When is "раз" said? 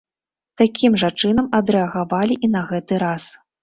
3.09-3.33